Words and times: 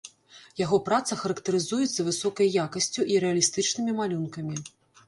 Яго 0.61 0.79
праца 0.87 1.17
характарызуецца 1.21 2.07
высокай 2.09 2.53
якасцю 2.65 3.01
і 3.15 3.23
рэалістычнымі 3.27 3.91
малюнкамі. 4.03 4.55